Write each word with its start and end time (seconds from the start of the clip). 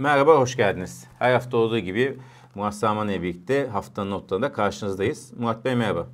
Merhaba, 0.00 0.38
hoş 0.38 0.56
geldiniz. 0.56 1.06
Her 1.18 1.32
hafta 1.32 1.56
olduğu 1.56 1.78
gibi 1.78 2.18
Murat 2.54 2.74
Saman 2.74 3.08
ile 3.08 3.22
birlikte 3.22 3.66
haftanın 3.66 4.10
notlarında 4.10 4.52
karşınızdayız. 4.52 5.32
Murat 5.38 5.64
Bey 5.64 5.74
merhaba. 5.74 6.06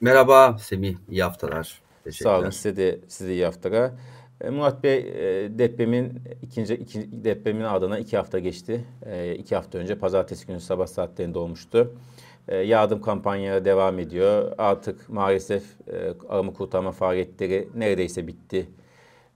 Merhaba 0.00 0.58
Semih, 0.58 0.96
iyi 1.10 1.22
haftalar. 1.22 1.82
Sağ 2.10 2.38
olun, 2.38 2.50
size 2.50 2.76
de, 2.76 3.00
size 3.08 3.30
de 3.30 3.34
iyi 3.34 3.44
haftalar. 3.44 3.90
E, 4.40 4.50
Murat 4.50 4.82
Bey 4.82 4.98
e, 4.98 5.58
depremin 5.58 6.22
ikinci, 6.42 6.74
ikinci 6.74 7.24
depremin 7.24 7.64
adına 7.64 7.98
iki 7.98 8.16
hafta 8.16 8.38
geçti. 8.38 8.84
E, 9.06 9.34
iki 9.34 9.54
hafta 9.54 9.78
önce 9.78 9.98
pazartesi 9.98 10.46
günü 10.46 10.60
sabah 10.60 10.86
saatlerinde 10.86 11.38
olmuştu. 11.38 11.94
E, 12.48 12.56
yardım 12.56 13.00
kampanyaları 13.00 13.64
devam 13.64 13.98
ediyor. 13.98 14.52
Artık 14.58 15.08
maalesef 15.08 15.64
e, 15.88 16.14
arama 16.28 16.52
kurtarma 16.52 16.92
faaliyetleri 16.92 17.68
neredeyse 17.74 18.26
bitti 18.26 18.68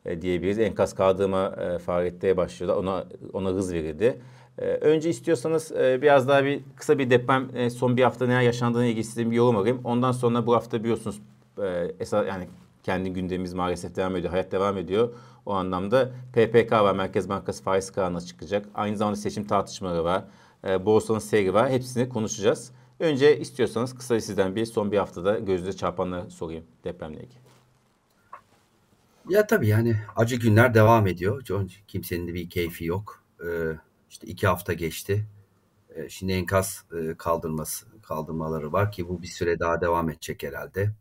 e, 0.08 0.22
diyebiliriz. 0.22 0.58
Enkaz 0.58 0.94
kaldırma 0.94 1.46
e, 1.46 1.78
faaliyetleri 1.78 2.36
başlıyorlar. 2.36 2.82
Ona 2.82 3.04
ona 3.32 3.48
hız 3.48 3.72
verildi. 3.72 4.20
E, 4.58 4.64
önce 4.64 5.10
istiyorsanız 5.10 5.72
e, 5.72 6.02
biraz 6.02 6.28
daha 6.28 6.44
bir 6.44 6.60
kısa 6.76 6.98
bir 6.98 7.10
deprem 7.10 7.48
e, 7.54 7.70
son 7.70 7.96
bir 7.96 8.02
hafta 8.02 8.26
neler 8.26 8.40
yaşandığına 8.40 8.84
ilgili 8.84 9.04
size 9.04 9.30
bir 9.30 9.36
yorum 9.36 9.56
alayım. 9.56 9.80
Ondan 9.84 10.12
sonra 10.12 10.46
bu 10.46 10.54
hafta 10.54 10.84
biliyorsunuz 10.84 11.20
e, 11.62 11.92
esas 12.00 12.26
yani 12.28 12.48
kendi 12.82 13.12
gündemimiz 13.12 13.54
maalesef 13.54 13.96
devam 13.96 14.16
ediyor. 14.16 14.30
Hayat 14.30 14.52
devam 14.52 14.78
ediyor. 14.78 15.08
O 15.46 15.52
anlamda 15.52 16.10
PPK 16.32 16.72
var. 16.72 16.94
Merkez 16.94 17.28
Bankası 17.28 17.62
faiz 17.62 17.90
kararına 17.90 18.20
çıkacak. 18.20 18.66
Aynı 18.74 18.96
zamanda 18.96 19.16
seçim 19.16 19.46
tartışmaları 19.46 20.04
var. 20.04 20.24
E, 20.68 20.86
borsanın 20.86 21.18
seyri 21.18 21.54
var. 21.54 21.70
Hepsini 21.70 22.08
konuşacağız. 22.08 22.72
Önce 23.00 23.38
istiyorsanız 23.38 23.94
kısa 23.94 24.20
sizden 24.20 24.56
bir 24.56 24.66
son 24.66 24.92
bir 24.92 24.98
haftada 24.98 25.38
gözünüze 25.38 25.76
çarpanları 25.76 26.30
sorayım 26.30 26.64
depremle 26.84 27.16
ilgili. 27.16 27.47
Ya 29.28 29.46
tabii 29.46 29.68
yani 29.68 29.96
acı 30.16 30.36
günler 30.36 30.74
devam 30.74 31.06
ediyor. 31.06 31.42
Kimsenin 31.88 32.28
de 32.28 32.34
bir 32.34 32.50
keyfi 32.50 32.84
yok. 32.84 33.24
Ee, 33.44 33.48
işte 34.10 34.26
iki 34.26 34.46
hafta 34.46 34.72
geçti. 34.72 35.26
Ee, 35.96 36.08
şimdi 36.08 36.32
enkaz 36.32 36.84
e, 37.00 37.14
kaldırması 37.18 37.86
kaldırmaları 38.02 38.72
var 38.72 38.92
ki 38.92 39.08
bu 39.08 39.22
bir 39.22 39.26
süre 39.26 39.58
daha 39.60 39.80
devam 39.80 40.10
edecek 40.10 40.42
herhalde. 40.42 40.92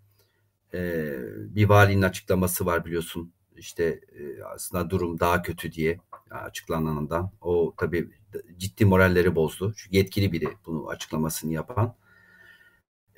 Ee, 0.73 1.15
bir 1.55 1.69
valinin 1.69 2.03
açıklaması 2.03 2.65
var 2.67 2.85
biliyorsun. 2.85 3.33
İşte 3.57 3.85
e, 4.19 4.43
aslında 4.43 4.89
durum 4.89 5.19
daha 5.21 5.41
kötü 5.43 5.71
diye 5.71 5.99
açıklananından. 6.31 7.31
O 7.41 7.75
tabii 7.77 8.09
ciddi 8.57 8.85
moralleri 8.85 9.35
bozdu. 9.35 9.73
Çünkü 9.77 9.97
yetkili 9.97 10.31
biri 10.33 10.49
bunu 10.65 10.89
açıklamasını 10.89 11.53
yapan. 11.53 11.95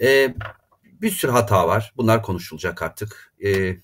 Ee, 0.02 0.36
bir 0.84 1.10
sürü 1.12 1.32
hata 1.32 1.68
var. 1.68 1.94
Bunlar 1.98 2.24
konuşulacak 2.24 2.82
artık. 2.82 3.34
Ee, 3.46 3.78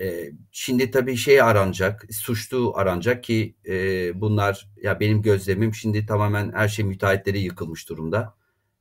e, 0.00 0.30
şimdi 0.50 0.90
tabii 0.90 1.16
şey 1.16 1.42
aranacak, 1.42 2.06
suçlu 2.12 2.72
aranacak 2.76 3.24
ki 3.24 3.56
e, 3.68 3.74
bunlar 4.20 4.68
ya 4.82 5.00
benim 5.00 5.22
gözlemim 5.22 5.74
şimdi 5.74 6.06
tamamen 6.06 6.52
her 6.52 6.68
şey 6.68 6.84
müteahhitleri 6.84 7.40
yıkılmış 7.40 7.88
durumda. 7.88 8.34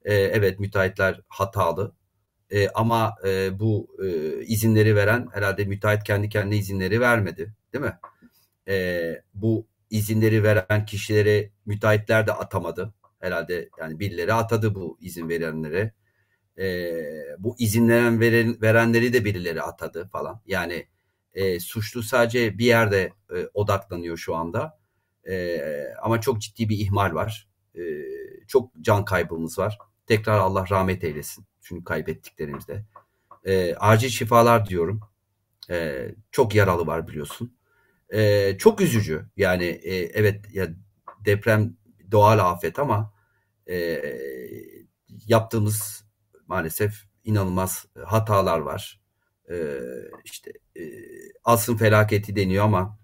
E, 0.06 0.14
evet 0.16 0.60
müteahhitler 0.60 1.22
hatalı 1.28 1.96
e, 2.52 2.70
ama 2.70 3.16
e, 3.26 3.60
bu 3.60 3.88
e, 4.04 4.40
izinleri 4.46 4.96
veren 4.96 5.28
herhalde 5.34 5.66
müteahhit 5.66 6.04
kendi 6.04 6.30
kendine 6.30 6.58
izinleri 6.58 7.02
vermedi 7.02 7.54
değil 7.74 7.86
mi? 7.86 8.00
Bu 9.34 9.68
izinleri 9.90 10.44
veren 10.44 10.86
kişileri 10.86 11.52
müteahhitler 11.66 12.28
de 12.28 12.34
atamadı. 12.34 12.94
Herhalde 13.20 13.70
yani 13.80 14.00
birileri 14.00 14.34
atadı 14.34 14.76
bu 14.76 14.98
izin 15.02 15.30
verenlere. 15.30 15.94
E, 16.58 16.92
bu 17.40 17.56
izinlenen 17.60 18.20
veren, 18.20 18.62
verenleri 18.62 19.14
de 19.14 19.26
birileri 19.26 19.62
atadı 19.62 20.10
falan. 20.12 20.42
Yani 20.46 20.88
e, 21.34 21.60
suçlu 21.60 22.04
sadece 22.04 22.58
bir 22.58 22.66
yerde 22.66 23.14
e, 23.36 23.48
odaklanıyor 23.54 24.18
şu 24.18 24.36
anda. 24.36 24.80
E, 25.30 25.60
ama 26.02 26.22
çok 26.22 26.42
ciddi 26.42 26.70
bir 26.70 26.78
ihmal 26.78 27.14
var. 27.14 27.50
E, 27.76 27.82
çok 28.48 28.72
can 28.82 29.06
kaybımız 29.06 29.60
var. 29.60 29.78
Tekrar 30.08 30.40
Allah 30.40 30.66
rahmet 30.70 31.04
eylesin. 31.04 31.46
Çünkü 31.62 31.84
kaybettiklerimizde. 31.84 32.86
E, 33.46 33.76
acil 33.76 34.10
şifalar 34.10 34.66
diyorum. 34.66 35.02
E, 35.70 36.08
çok 36.32 36.56
yaralı 36.56 36.88
var 36.88 37.08
biliyorsun. 37.08 37.58
E, 38.14 38.56
çok 38.58 38.82
üzücü. 38.82 39.30
Yani 39.38 39.66
e, 39.66 39.96
evet 39.96 40.46
ya 40.54 40.68
deprem 41.26 41.78
doğal 42.12 42.40
afet 42.40 42.80
ama 42.80 43.14
e, 43.70 44.02
yaptığımız 45.28 46.06
maalesef 46.48 46.94
inanılmaz 47.24 47.86
hatalar 48.06 48.60
var. 48.60 48.99
E, 49.50 49.80
işte 50.26 50.52
e, 50.76 50.82
felaketi 51.78 52.36
deniyor 52.36 52.66
ama 52.66 53.00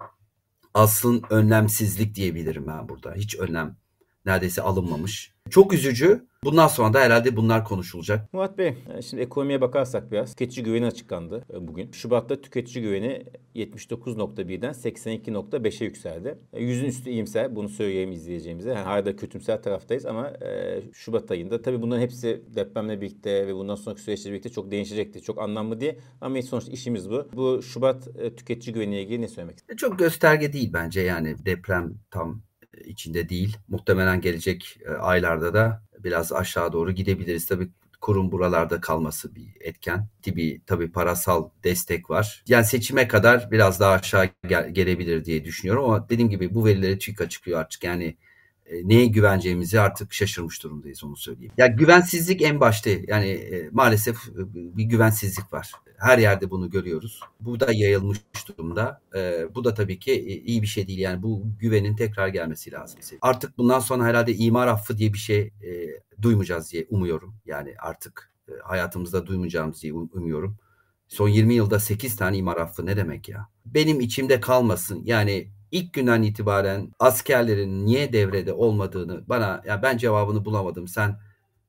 asrın 0.74 1.24
önlemsizlik 1.30 2.16
diyebilirim 2.16 2.68
ben 2.68 2.90
burada. 2.90 3.14
Hiç 3.14 3.36
önlem 3.36 3.78
neredeyse 4.26 4.62
alınmamış. 4.62 5.34
Çok 5.50 5.74
üzücü. 5.74 6.26
Bundan 6.46 6.68
sonra 6.68 6.94
da 6.94 7.00
herhalde 7.00 7.36
bunlar 7.36 7.66
konuşulacak. 7.66 8.34
Murat 8.34 8.58
Bey, 8.58 8.68
e, 8.98 9.02
şimdi 9.02 9.24
ekonomiye 9.24 9.62
bakarsak 9.62 10.12
biraz. 10.12 10.30
Tüketici 10.30 10.64
güveni 10.64 10.86
açıklandı 10.86 11.46
e, 11.54 11.68
bugün. 11.68 11.92
Şubat'ta 11.92 12.42
tüketici 12.42 12.84
güveni 12.86 13.26
79.1'den 13.56 14.74
82.5'e 14.74 15.86
yükseldi. 15.86 16.40
E, 16.54 16.64
yüzün 16.64 16.86
üstü 16.86 17.10
iyimser, 17.10 17.56
bunu 17.56 17.70
söyleyeyim 17.70 18.12
izleyeceğimize. 18.12 18.70
Yani 18.70 18.80
hala 18.80 19.16
kötümser 19.16 19.64
taraftayız 19.64 20.06
ama 20.06 20.30
e, 20.30 20.82
Şubat 20.94 21.32
ayında 21.32 21.62
tabii 21.62 21.82
bunların 21.82 22.02
hepsi 22.02 22.44
depremle 22.56 23.02
birlikte 23.02 23.48
ve 23.48 23.56
bundan 23.56 23.76
sonraki 23.76 24.02
süreçle 24.02 24.32
birlikte 24.32 24.50
çok 24.50 24.72
değişecekti. 24.72 25.22
Çok 25.22 25.42
anlamlı 25.42 25.80
diye 25.80 26.00
ama 26.22 26.42
sonuçta 26.42 26.72
işimiz 26.72 27.10
bu. 27.10 27.28
Bu 27.34 27.62
Şubat 27.62 28.08
e, 28.18 28.36
tüketici 28.36 28.74
güveniyle 28.74 29.02
ilgili 29.04 29.22
ne 29.22 29.28
söylemek 29.28 29.58
istiyorsunuz? 29.58 29.90
Çok 29.90 30.00
gösterge 30.00 30.54
değil 30.54 30.74
bence 30.74 31.02
yani 31.02 31.36
deprem 31.46 31.94
tam 32.12 32.42
içinde 32.86 33.30
değil. 33.30 33.58
Muhtemelen 33.68 34.22
gelecek 34.22 34.78
aylarda 35.00 35.54
da 35.54 35.85
biraz 36.06 36.32
aşağı 36.34 36.74
doğru 36.74 36.92
gidebiliriz. 36.92 37.46
Tabii 37.46 37.70
kurum 38.02 38.32
buralarda 38.32 38.82
kalması 38.82 39.36
bir 39.36 39.48
etken. 39.62 40.08
Tabii, 40.26 40.62
tabii 40.66 40.92
parasal 40.92 41.50
destek 41.64 42.10
var. 42.10 42.44
Yani 42.48 42.66
seçime 42.66 43.08
kadar 43.08 43.52
biraz 43.52 43.80
daha 43.80 43.92
aşağı 43.92 44.30
gel- 44.48 44.70
gelebilir 44.74 45.26
diye 45.26 45.46
düşünüyorum 45.46 45.84
ama 45.86 46.10
dediğim 46.10 46.30
gibi 46.30 46.54
bu 46.56 46.66
verileri 46.66 47.00
TÜİK 47.00 47.22
açıklıyor 47.22 47.60
artık. 47.60 47.84
Yani 47.84 48.18
e, 48.66 48.88
neye 48.88 49.06
güveneceğimizi 49.06 49.80
artık 49.80 50.14
şaşırmış 50.14 50.64
durumdayız 50.64 51.04
onu 51.04 51.18
söyleyeyim. 51.18 51.52
Ya 51.58 51.68
güvensizlik 51.68 52.42
en 52.42 52.60
başta 52.60 52.90
yani 53.08 53.28
e, 53.28 53.70
maalesef 53.72 54.16
e, 54.28 54.54
bir 54.78 54.84
güvensizlik 54.84 55.54
var. 55.54 55.72
Her 55.98 56.18
yerde 56.18 56.50
bunu 56.50 56.70
görüyoruz. 56.70 57.20
Bu 57.40 57.60
da 57.60 57.68
yayılmış 57.74 58.20
durumda. 58.48 59.02
Bu 59.56 59.64
da 59.64 59.74
tabii 59.74 60.00
ki 60.00 60.42
iyi 60.46 60.62
bir 60.62 60.68
şey 60.68 60.88
değil. 60.88 61.00
Yani 61.00 61.24
bu 61.24 61.44
güvenin 61.60 61.96
tekrar 61.96 62.28
gelmesi 62.28 62.72
lazım. 62.72 63.00
Artık 63.22 63.58
bundan 63.58 63.80
sonra 63.80 64.04
herhalde 64.04 64.36
imar 64.36 64.68
affı 64.68 64.98
diye 64.98 65.14
bir 65.14 65.18
şey 65.18 65.54
duymayacağız 66.22 66.72
diye 66.72 66.86
umuyorum. 66.90 67.36
Yani 67.46 67.76
artık 67.80 68.32
hayatımızda 68.64 69.28
duymayacağımız 69.28 69.84
diye 69.84 69.94
um, 69.94 70.10
umuyorum. 70.14 70.58
Son 71.08 71.28
20 71.28 71.54
yılda 71.54 71.80
8 71.80 72.16
tane 72.16 72.38
imar 72.38 72.58
affı 72.58 72.86
ne 72.86 72.98
demek 72.98 73.30
ya? 73.30 73.48
Benim 73.66 74.00
içimde 74.00 74.40
kalmasın. 74.40 75.02
Yani 75.06 75.48
ilk 75.76 75.94
günden 75.94 76.22
itibaren 76.22 76.92
askerlerin 77.00 77.86
niye 77.86 78.14
devrede 78.14 78.54
olmadığını 78.54 79.30
bana 79.30 79.62
ya 79.66 79.82
ben 79.82 79.98
cevabını 79.98 80.46
bulamadım. 80.46 80.88
Sen 80.88 81.20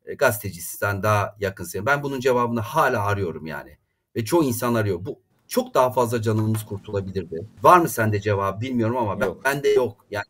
e, 0.05 0.15
gazetecisin, 0.15 0.78
sen 0.78 1.03
daha 1.03 1.37
yakınsın. 1.41 1.87
Ben 1.87 2.03
bunun 2.03 2.21
cevabını 2.21 2.61
hala 2.61 3.06
arıyorum 3.06 3.47
yani. 3.47 3.78
Ve 4.16 4.25
çoğu 4.25 4.45
insan 4.45 4.75
arıyor. 4.75 5.05
Bu 5.05 5.21
çok 5.49 5.75
daha 5.75 5.91
fazla 5.91 6.22
canımız 6.22 6.65
kurtulabilirdi. 6.65 7.47
Var 7.62 7.78
mı 7.78 7.89
sende 7.89 8.21
cevap 8.21 8.61
bilmiyorum 8.61 8.97
ama 8.97 9.21
ben, 9.21 9.27
yok. 9.27 9.45
bende 9.45 9.69
yok. 9.69 10.06
Yani 10.11 10.27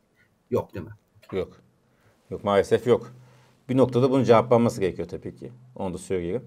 yok 0.50 0.74
değil 0.74 0.86
mi? 0.86 0.92
Yok. 1.32 1.60
Yok 2.30 2.44
maalesef 2.44 2.86
yok. 2.86 3.12
Bir 3.68 3.76
noktada 3.76 4.10
bunun 4.10 4.24
cevaplanması 4.24 4.80
gerekiyor 4.80 5.08
tabii 5.08 5.36
ki. 5.36 5.52
Onu 5.74 5.94
da 5.94 5.98
söyleyelim. 5.98 6.44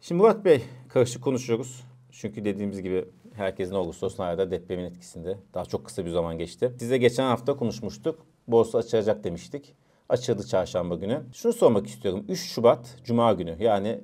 Şimdi 0.00 0.22
Murat 0.22 0.44
Bey 0.44 0.64
karışık 0.88 1.22
konuşuyoruz. 1.22 1.84
Çünkü 2.10 2.44
dediğimiz 2.44 2.82
gibi 2.82 3.08
herkesin 3.38 3.74
olursa 3.74 4.06
olsun 4.06 4.22
hala 4.22 4.50
depremin 4.50 4.84
etkisinde. 4.84 5.38
Daha 5.54 5.64
çok 5.64 5.84
kısa 5.84 6.04
bir 6.04 6.10
zaman 6.10 6.38
geçti. 6.38 6.72
Size 6.78 6.98
geçen 6.98 7.24
hafta 7.24 7.56
konuşmuştuk. 7.56 8.26
Borsa 8.48 8.78
açılacak 8.78 9.24
demiştik. 9.24 9.74
Açıldı 10.08 10.46
çarşamba 10.46 10.94
günü. 10.94 11.22
Şunu 11.32 11.52
sormak 11.52 11.86
istiyorum. 11.86 12.24
3 12.28 12.40
Şubat 12.40 12.96
Cuma 13.04 13.32
günü 13.32 13.56
yani 13.60 14.00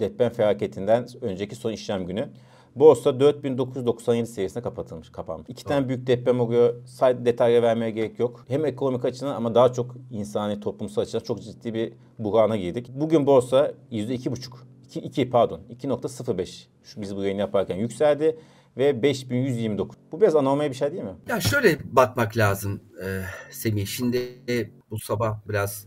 deprem 0.00 0.30
felaketinden 0.30 1.06
önceki 1.20 1.56
son 1.56 1.72
işlem 1.72 2.06
günü. 2.06 2.28
Borsa 2.76 3.20
4997 3.20 4.26
seviyesine 4.26 4.62
kapatılmış, 4.62 5.10
kapanmış. 5.10 5.48
İki 5.48 5.64
tane 5.64 5.88
büyük 5.88 6.06
deprem 6.06 6.40
oluyor. 6.40 6.74
Sadece 6.86 7.24
detaylı 7.24 7.62
vermeye 7.62 7.90
gerek 7.90 8.18
yok. 8.18 8.44
Hem 8.48 8.64
ekonomik 8.64 9.04
açıdan 9.04 9.34
ama 9.34 9.54
daha 9.54 9.72
çok 9.72 9.94
insani, 10.10 10.60
toplumsal 10.60 11.02
açıdan 11.02 11.24
çok 11.24 11.42
ciddi 11.42 11.74
bir 11.74 11.92
buhrana 12.18 12.56
girdik. 12.56 12.90
Bugün 12.94 13.26
borsa 13.26 13.72
%2,5 13.92 14.56
2, 14.86 15.00
2 15.00 15.30
pardon 15.30 15.60
2.05 15.70 16.66
şu 16.84 17.02
biz 17.02 17.16
bu 17.16 17.22
yayını 17.22 17.40
yaparken 17.40 17.76
yükseldi 17.76 18.38
ve 18.76 19.02
5129. 19.02 19.96
Bu 20.12 20.20
biraz 20.20 20.36
anormal 20.36 20.70
bir 20.70 20.74
şey 20.74 20.92
değil 20.92 21.02
mi? 21.02 21.16
Ya 21.28 21.40
şöyle 21.40 21.78
bakmak 21.84 22.36
lazım 22.36 22.80
e, 23.04 23.22
Semih. 23.50 23.86
Şimdi 23.86 24.42
bu 24.90 24.98
sabah 24.98 25.48
biraz 25.48 25.86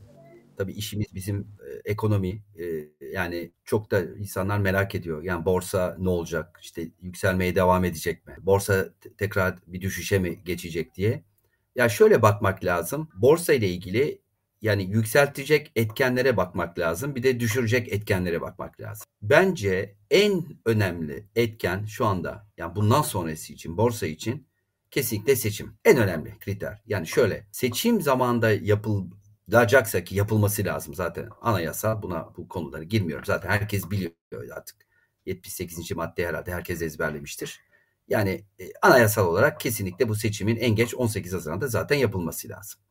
tabii 0.57 0.73
işimiz 0.73 1.15
bizim 1.15 1.39
e, 1.39 1.91
ekonomi. 1.91 2.43
E, 2.59 2.65
yani 3.13 3.51
çok 3.65 3.91
da 3.91 4.01
insanlar 4.01 4.59
merak 4.59 4.95
ediyor. 4.95 5.23
Yani 5.23 5.45
borsa 5.45 5.95
ne 5.99 6.09
olacak? 6.09 6.59
İşte 6.61 6.87
yükselmeye 7.01 7.55
devam 7.55 7.85
edecek 7.85 8.27
mi? 8.27 8.35
Borsa 8.41 8.89
tekrar 9.17 9.55
bir 9.67 9.81
düşüşe 9.81 10.19
mi 10.19 10.43
geçecek 10.45 10.95
diye. 10.95 11.23
Ya 11.75 11.89
şöyle 11.89 12.21
bakmak 12.21 12.65
lazım. 12.65 13.09
Borsa 13.15 13.53
ile 13.53 13.67
ilgili 13.67 14.21
yani 14.61 14.83
yükseltecek 14.83 15.71
etkenlere 15.75 16.37
bakmak 16.37 16.79
lazım. 16.79 17.15
Bir 17.15 17.23
de 17.23 17.39
düşürecek 17.39 17.93
etkenlere 17.93 18.41
bakmak 18.41 18.81
lazım. 18.81 19.07
Bence 19.21 19.95
en 20.11 20.45
önemli 20.65 21.27
etken 21.35 21.85
şu 21.85 22.05
anda 22.05 22.47
yani 22.57 22.75
bundan 22.75 23.01
sonrası 23.01 23.53
için 23.53 23.77
borsa 23.77 24.07
için 24.07 24.47
kesinlikle 24.91 25.35
seçim. 25.35 25.77
En 25.85 25.97
önemli 25.97 26.39
kriter. 26.39 26.81
Yani 26.85 27.07
şöyle 27.07 27.47
seçim 27.51 28.01
zamanında 28.01 28.51
yapılacaksa 28.51 30.03
ki 30.03 30.15
yapılması 30.15 30.65
lazım 30.65 30.93
zaten 30.95 31.29
anayasa 31.41 32.01
buna 32.01 32.29
bu 32.37 32.47
konulara 32.47 32.83
girmiyorum. 32.83 33.25
Zaten 33.25 33.49
herkes 33.49 33.91
biliyor 33.91 34.11
artık. 34.55 34.75
78. 35.25 35.91
madde 35.91 36.27
herhalde 36.27 36.53
herkes 36.53 36.81
ezberlemiştir. 36.81 37.61
Yani 38.07 38.45
e, 38.59 38.63
anayasal 38.81 39.27
olarak 39.27 39.59
kesinlikle 39.59 40.09
bu 40.09 40.15
seçimin 40.15 40.55
en 40.55 40.75
geç 40.75 40.95
18 40.95 41.33
Haziran'da 41.33 41.67
zaten 41.67 41.95
yapılması 41.95 42.49
lazım. 42.49 42.81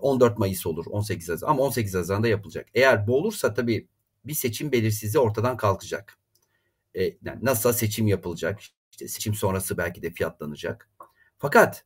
14 0.00 0.32
e, 0.32 0.34
Mayıs 0.38 0.66
olur 0.66 0.86
18 0.86 1.28
Haziran 1.28 1.50
ama 1.50 1.62
18 1.62 1.94
Haziran'da 1.94 2.28
yapılacak. 2.28 2.68
Eğer 2.74 3.06
bu 3.06 3.16
olursa 3.16 3.54
tabii 3.54 3.88
bir 4.24 4.34
seçim 4.34 4.72
belirsizliği 4.72 5.22
ortadan 5.22 5.56
kalkacak. 5.56 6.18
E, 6.96 7.02
yani 7.04 7.38
nasıl 7.42 7.72
seçim 7.72 8.06
yapılacak? 8.06 8.60
İşte 8.90 9.08
seçim 9.08 9.34
sonrası 9.34 9.78
belki 9.78 10.02
de 10.02 10.10
fiyatlanacak. 10.10 10.90
Fakat 11.38 11.84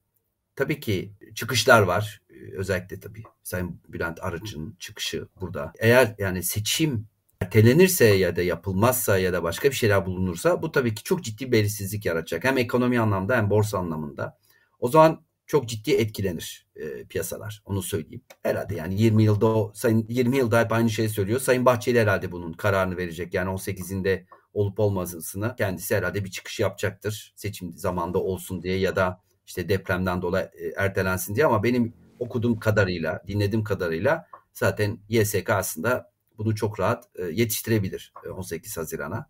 tabii 0.56 0.80
ki 0.80 1.12
çıkışlar 1.34 1.82
var. 1.82 2.22
E, 2.30 2.56
özellikle 2.56 3.00
tabii 3.00 3.22
Sayın 3.42 3.80
Bülent 3.88 4.24
Arıcı'nın 4.24 4.76
çıkışı 4.78 5.28
burada. 5.40 5.72
Eğer 5.78 6.14
yani 6.18 6.42
seçim 6.42 7.06
ertelenirse 7.40 8.04
ya 8.04 8.36
da 8.36 8.42
yapılmazsa 8.42 9.18
ya 9.18 9.32
da 9.32 9.42
başka 9.42 9.70
bir 9.70 9.74
şeyler 9.74 10.06
bulunursa 10.06 10.62
bu 10.62 10.72
tabii 10.72 10.94
ki 10.94 11.02
çok 11.02 11.24
ciddi 11.24 11.52
belirsizlik 11.52 12.06
yaratacak. 12.06 12.44
Hem 12.44 12.58
ekonomi 12.58 13.00
anlamda 13.00 13.36
hem 13.36 13.50
borsa 13.50 13.78
anlamında. 13.78 14.38
O 14.78 14.88
zaman 14.88 15.24
çok 15.50 15.68
ciddi 15.68 15.90
etkilenir 15.92 16.66
e, 16.76 17.04
piyasalar. 17.04 17.62
Onu 17.64 17.82
söyleyeyim. 17.82 18.22
Herhalde 18.42 18.74
yani 18.74 19.02
20 19.02 19.22
yılda 19.22 19.46
o 19.46 19.72
sayın 19.74 20.06
20 20.08 20.36
yılda 20.36 20.60
hep 20.60 20.72
aynı 20.72 20.90
şeyi 20.90 21.08
söylüyor. 21.08 21.40
Sayın 21.40 21.64
Bahçeli 21.64 22.00
herhalde 22.00 22.32
bunun 22.32 22.52
kararını 22.52 22.96
verecek. 22.96 23.34
Yani 23.34 23.50
18'inde 23.50 24.24
olup 24.54 24.80
olmasını 24.80 25.54
kendisi 25.56 25.96
herhalde 25.96 26.24
bir 26.24 26.30
çıkış 26.30 26.60
yapacaktır. 26.60 27.32
Seçim 27.36 27.72
zamanda 27.72 28.18
olsun 28.18 28.62
diye 28.62 28.78
ya 28.78 28.96
da 28.96 29.20
işte 29.46 29.68
depremden 29.68 30.22
dolayı 30.22 30.50
e, 30.58 30.66
ertelensin 30.76 31.34
diye 31.34 31.46
ama 31.46 31.62
benim 31.62 31.94
okuduğum 32.18 32.58
kadarıyla, 32.58 33.22
dinlediğim 33.26 33.64
kadarıyla 33.64 34.26
zaten 34.52 34.98
YSK 35.08 35.50
aslında 35.50 36.12
bunu 36.38 36.54
çok 36.54 36.80
rahat 36.80 37.04
e, 37.14 37.22
yetiştirebilir 37.24 38.12
18 38.36 38.76
e, 38.76 38.80
Haziran'a. 38.80 39.28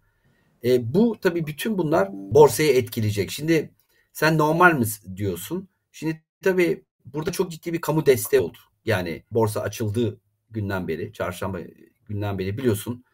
E, 0.64 0.94
bu 0.94 1.16
tabii 1.20 1.46
bütün 1.46 1.78
bunlar 1.78 2.08
borsayı 2.12 2.72
etkileyecek. 2.72 3.30
Şimdi 3.30 3.70
sen 4.12 4.38
normal 4.38 4.78
mi 4.78 4.84
diyorsun? 5.16 5.68
Şimdi 5.92 6.22
tabii 6.42 6.84
burada 7.04 7.32
çok 7.32 7.50
ciddi 7.50 7.72
bir 7.72 7.80
kamu 7.80 8.06
desteği 8.06 8.40
oldu. 8.40 8.58
Yani 8.84 9.24
borsa 9.30 9.60
açıldığı 9.60 10.20
günden 10.50 10.88
beri, 10.88 11.12
çarşamba 11.12 11.60
günden 12.08 12.38
beri 12.38 12.58
biliyorsun 12.58 13.04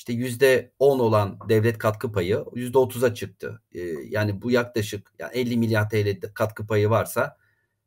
işte 0.00 0.12
yüzde 0.12 0.72
on 0.78 0.98
olan 0.98 1.38
devlet 1.48 1.78
katkı 1.78 2.12
payı 2.12 2.44
yüzde 2.54 2.78
otuza 2.78 3.14
çıktı. 3.14 3.62
Ee, 3.72 3.80
yani 4.08 4.42
bu 4.42 4.50
yaklaşık 4.50 5.12
yani 5.18 5.32
50 5.34 5.56
milyar 5.56 5.90
TL 5.90 6.20
katkı 6.34 6.66
payı 6.66 6.90
varsa 6.90 7.36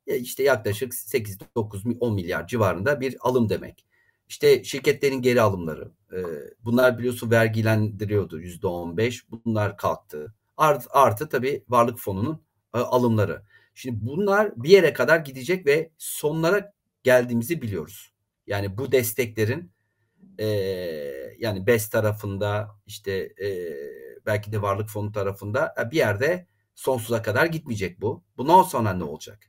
e, 0.07 0.17
işte 0.17 0.43
yaklaşık 0.43 0.93
8, 0.93 1.37
9, 1.55 1.83
10 1.99 2.13
milyar 2.13 2.47
civarında 2.47 3.01
bir 3.01 3.17
alım 3.19 3.49
demek. 3.49 3.85
İşte 4.29 4.63
şirketlerin 4.63 5.21
geri 5.21 5.41
alımları. 5.41 5.91
E, 6.13 6.19
bunlar 6.65 6.97
biliyorsun 6.97 7.31
vergilendiriyordu 7.31 8.39
yüzde 8.39 8.67
on 8.67 8.97
beş. 8.97 9.25
Bunlar 9.31 9.77
kalktı. 9.77 10.33
Art, 10.57 10.87
artı 10.89 11.29
tabii 11.29 11.63
varlık 11.69 11.99
fonunun 11.99 12.41
e, 12.75 12.77
alımları. 12.77 13.43
Şimdi 13.73 14.05
bunlar 14.05 14.51
bir 14.55 14.69
yere 14.69 14.93
kadar 14.93 15.19
gidecek 15.19 15.65
ve 15.65 15.91
sonlara 15.97 16.73
geldiğimizi 17.03 17.61
biliyoruz. 17.61 18.13
Yani 18.47 18.77
bu 18.77 18.91
desteklerin 18.91 19.71
e, 20.39 20.45
yani 21.39 21.67
BES 21.67 21.89
tarafında 21.89 22.69
işte 22.85 23.11
e, 23.43 23.47
belki 24.25 24.51
de 24.51 24.61
varlık 24.61 24.89
fonu 24.89 25.11
tarafında 25.11 25.75
bir 25.91 25.97
yerde 25.97 26.47
sonsuza 26.75 27.21
kadar 27.21 27.45
gitmeyecek 27.45 28.01
bu. 28.01 28.23
Bundan 28.37 28.63
sonra 28.63 28.93
ne 28.93 29.03
olacak? 29.03 29.39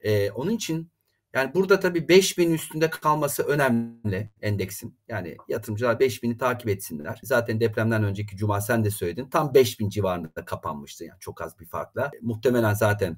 E, 0.00 0.30
onun 0.30 0.50
için 0.50 0.90
yani 1.32 1.54
burada 1.54 1.80
tabii 1.80 2.08
5000 2.08 2.52
üstünde 2.52 2.90
kalması 2.90 3.42
önemli 3.42 4.30
endeksin. 4.40 4.98
Yani 5.08 5.36
yatırımcılar 5.48 5.94
5000'i 5.94 6.38
takip 6.38 6.68
etsinler. 6.68 7.20
Zaten 7.22 7.60
depremden 7.60 8.04
önceki 8.04 8.36
cuma 8.36 8.60
sen 8.60 8.84
de 8.84 8.90
söyledin. 8.90 9.30
Tam 9.30 9.54
5000 9.54 9.88
civarında 9.88 10.44
kapanmıştı. 10.44 11.04
Yani 11.04 11.20
çok 11.20 11.42
az 11.42 11.58
bir 11.58 11.66
farkla. 11.66 12.10
Muhtemelen 12.22 12.74
zaten 12.74 13.16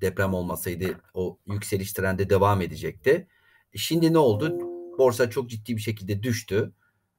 deprem 0.00 0.34
olmasaydı 0.34 1.00
o 1.14 1.38
yükseliş 1.46 1.92
trendi 1.92 2.30
devam 2.30 2.60
edecekti. 2.60 3.26
E, 3.72 3.78
şimdi 3.78 4.12
ne 4.12 4.18
oldu? 4.18 4.58
Borsa 4.98 5.30
çok 5.30 5.50
ciddi 5.50 5.76
bir 5.76 5.80
şekilde 5.80 6.22
düştü. 6.22 6.72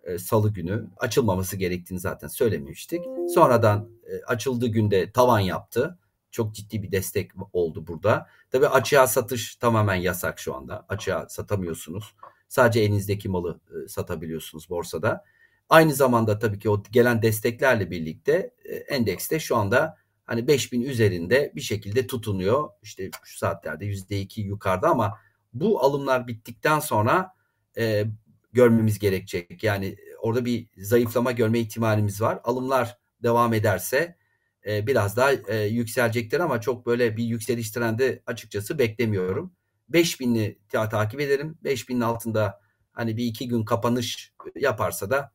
E, 0.04 0.18
Salı 0.18 0.54
günü 0.54 0.88
açılmaması 0.98 1.57
gerektiğini 1.57 2.00
zaten 2.00 2.27
söylemiştik. 2.27 3.01
Sonradan 3.33 3.89
e, 4.04 4.24
açıldığı 4.24 4.68
günde 4.68 5.12
tavan 5.12 5.39
yaptı. 5.39 6.00
Çok 6.31 6.56
ciddi 6.56 6.83
bir 6.83 6.92
destek 6.92 7.31
oldu 7.54 7.88
burada. 7.88 8.27
Tabii 8.51 8.68
açığa 8.68 9.07
satış 9.07 9.56
tamamen 9.56 9.95
yasak 9.95 10.39
şu 10.39 10.56
anda. 10.56 10.86
Açığa 10.89 11.30
satamıyorsunuz. 11.30 12.16
Sadece 12.48 12.80
elinizdeki 12.80 13.30
malı 13.30 13.60
satabiliyorsunuz 13.88 14.69
borsada. 14.69 15.24
Aynı 15.69 15.94
zamanda 15.94 16.39
tabii 16.39 16.60
ki 16.60 16.69
o 16.69 16.83
gelen 16.92 17.21
desteklerle 17.21 17.92
birlikte 17.92 18.54
endekste 18.88 19.39
şu 19.39 19.56
anda 19.56 19.98
hani 20.30 20.48
5000 20.48 20.81
üzerinde 20.81 21.52
bir 21.56 21.62
şekilde 21.62 22.08
tutunuyor. 22.08 22.70
İşte 22.81 23.10
şu 23.24 23.38
saatlerde 23.38 23.86
%2 23.86 24.42
yukarıda 24.42 24.90
ama 24.90 25.18
bu 25.54 25.84
alımlar 25.84 26.28
bittikten 26.28 26.80
sonra 26.80 27.34
e, 27.78 28.06
görmemiz 28.54 29.00
gerekecek. 29.00 29.64
Yani 29.64 29.96
orada 30.22 30.46
bir 30.46 30.68
zayıflama 30.78 31.31
görme 31.31 31.60
ihtimalimiz 31.60 32.22
var. 32.22 32.40
Alımlar 32.44 32.98
devam 33.24 33.54
ederse 33.54 34.16
e, 34.68 34.88
biraz 34.88 35.18
daha 35.18 35.31
e, 35.34 35.58
yükselecektir 35.66 36.40
ama 36.40 36.62
çok 36.62 36.86
böyle 36.86 37.18
bir 37.18 37.24
yükseliş 37.24 37.72
trendi 37.72 38.24
açıkçası 38.26 38.80
beklemiyorum. 38.80 39.54
5000'i 39.92 40.60
ta 40.70 40.90
takip 40.90 41.19
ederim. 41.19 41.57
5000'in 41.64 42.02
altında 42.02 42.62
hani 42.92 43.18
bir 43.18 43.26
iki 43.26 43.48
gün 43.48 43.66
kapanış 43.66 44.33
yaparsa 44.56 45.09
da 45.09 45.31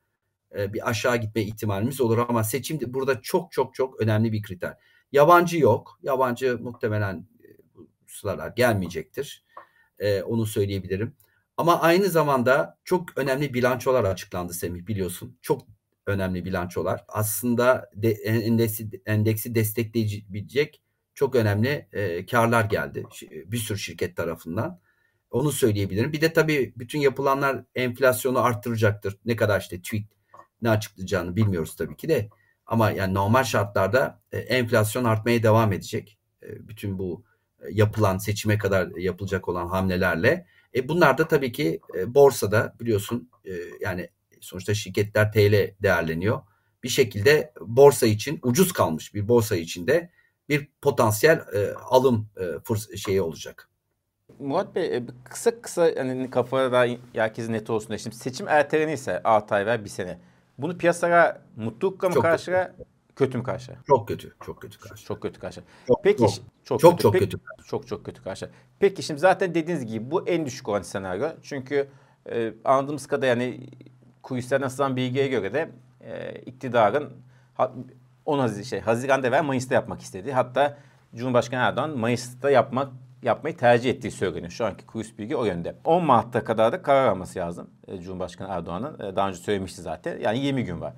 bir 0.54 0.88
aşağı 0.90 1.16
gitme 1.16 1.42
ihtimalimiz 1.42 2.00
olur 2.00 2.18
ama 2.28 2.44
seçim 2.44 2.78
burada 2.86 3.20
çok 3.22 3.52
çok 3.52 3.74
çok 3.74 4.00
önemli 4.00 4.32
bir 4.32 4.42
kriter. 4.42 4.76
Yabancı 5.12 5.58
yok. 5.58 5.98
Yabancı 6.02 6.58
muhtemelen 6.60 7.28
e, 7.44 7.46
sıralar 8.06 8.48
gelmeyecektir. 8.48 9.44
E, 9.98 10.22
onu 10.22 10.46
söyleyebilirim. 10.46 11.16
Ama 11.56 11.80
aynı 11.80 12.08
zamanda 12.08 12.78
çok 12.84 13.18
önemli 13.18 13.54
bilançolar 13.54 14.04
açıklandı 14.04 14.52
Semih 14.52 14.86
biliyorsun. 14.86 15.38
Çok 15.42 15.62
önemli 16.06 16.44
bilançolar. 16.44 17.04
Aslında 17.08 17.90
de, 17.94 18.10
endeksi, 18.10 19.02
endeksi 19.06 19.54
destekleyebilecek 19.54 20.82
çok 21.14 21.34
önemli 21.34 21.88
e, 21.92 22.26
karlar 22.26 22.64
geldi. 22.64 23.04
Bir 23.46 23.56
sürü 23.56 23.78
şirket 23.78 24.16
tarafından. 24.16 24.80
Onu 25.30 25.52
söyleyebilirim. 25.52 26.12
Bir 26.12 26.20
de 26.20 26.32
tabii 26.32 26.72
bütün 26.76 26.98
yapılanlar 26.98 27.64
enflasyonu 27.74 28.38
arttıracaktır. 28.38 29.18
Ne 29.24 29.36
kadar 29.36 29.60
işte 29.60 29.82
TÜİK 29.82 30.06
ne 30.64 30.70
açıklayacağını 30.70 31.36
bilmiyoruz 31.36 31.76
tabii 31.76 31.96
ki 31.96 32.08
de. 32.08 32.28
Ama 32.66 32.90
yani 32.90 33.14
normal 33.14 33.44
şartlarda 33.44 34.20
e, 34.32 34.38
enflasyon 34.38 35.04
artmaya 35.04 35.42
devam 35.42 35.72
edecek. 35.72 36.18
E, 36.42 36.68
bütün 36.68 36.98
bu 36.98 37.24
e, 37.60 37.66
yapılan 37.70 38.18
seçime 38.18 38.58
kadar 38.58 38.96
yapılacak 38.96 39.48
olan 39.48 39.68
hamlelerle. 39.68 40.46
E, 40.74 40.88
bunlar 40.88 41.18
da 41.18 41.28
tabii 41.28 41.52
ki 41.52 41.80
borsada 42.06 42.74
biliyorsun 42.80 43.30
yani 43.80 44.08
sonuçta 44.40 44.74
şirketler 44.74 45.32
TL 45.32 45.74
değerleniyor. 45.82 46.42
Bir 46.82 46.88
şekilde 46.88 47.52
borsa 47.60 48.06
için 48.06 48.38
ucuz 48.42 48.72
kalmış 48.72 49.14
bir 49.14 49.28
borsa 49.28 49.56
içinde 49.56 50.10
bir 50.48 50.68
potansiyel 50.82 51.44
alım 51.90 52.28
şeyi 52.96 53.22
olacak. 53.22 53.70
Murat 54.38 54.74
Bey 54.74 55.02
kısa 55.24 55.60
kısa 55.60 55.88
yani 55.88 56.30
kafada 56.30 56.72
da 56.72 56.86
herkesin 57.12 57.52
net 57.52 57.70
olsun. 57.70 57.96
Şimdi 57.96 58.16
seçim 58.16 58.48
ertelenirse 58.48 59.22
6 59.22 59.54
ay 59.54 59.66
veya 59.66 59.84
bir 59.84 59.90
sene 59.90 60.18
bunu 60.58 60.78
piyasaya 60.78 61.40
mutlulukla 61.56 62.08
mı 62.08 62.14
karşılar, 62.14 62.70
kötü. 62.76 62.84
kötü 63.16 63.38
mü 63.38 63.44
karşılar? 63.44 63.78
Çok 63.86 64.08
kötü, 64.08 64.34
çok 64.46 64.60
kötü 64.60 64.78
karşılar. 64.78 65.06
Çok 65.08 65.22
kötü 65.22 65.40
karşılar. 65.40 65.66
Peki 66.02 66.18
çok 66.18 66.30
çok 66.64 66.80
çok, 66.80 66.92
kötü. 66.92 67.02
çok 67.02 67.12
kötü. 67.14 67.38
Çok 67.66 67.86
çok 67.86 68.04
kötü 68.04 68.22
karşılar. 68.24 68.52
Peki 68.78 69.02
şimdi 69.02 69.20
zaten 69.20 69.54
dediğiniz 69.54 69.86
gibi 69.86 70.10
bu 70.10 70.28
en 70.28 70.46
düşük 70.46 70.68
olan 70.68 70.82
senaryo. 70.82 71.28
Çünkü 71.42 71.88
e, 72.30 72.54
anladığımız 72.64 73.06
kadar 73.06 73.28
yani 73.28 73.60
kulislerden 74.22 74.68
sızan 74.68 74.96
bilgiye 74.96 75.28
göre 75.28 75.54
de 75.54 75.70
e, 76.00 76.34
iktidarın 76.34 77.12
10 78.26 78.38
Haziran 78.38 78.62
şey 78.62 78.80
Haziran'da 78.80 79.32
ve 79.32 79.40
Mayıs'ta 79.40 79.74
yapmak 79.74 80.00
istedi. 80.00 80.32
Hatta 80.32 80.78
Cumhurbaşkanı 81.14 81.60
Erdoğan 81.60 81.98
Mayıs'ta 81.98 82.50
yapmak 82.50 82.88
yapmayı 83.24 83.56
tercih 83.56 83.90
ettiği 83.90 84.10
söyleniyor. 84.10 84.50
Şu 84.50 84.66
anki 84.66 84.86
kulis 84.86 85.18
bilgi 85.18 85.36
o 85.36 85.44
yönde. 85.44 85.76
10 85.84 86.04
Mart'ta 86.04 86.44
kadar 86.44 86.72
da 86.72 86.82
karar 86.82 87.08
alması 87.08 87.38
lazım 87.38 87.70
e, 87.88 88.00
Cumhurbaşkanı 88.00 88.48
Erdoğan'ın. 88.50 89.00
E, 89.00 89.16
daha 89.16 89.28
önce 89.28 89.38
söylemişti 89.38 89.82
zaten. 89.82 90.18
Yani 90.20 90.38
20 90.38 90.64
gün 90.64 90.80
var. 90.80 90.94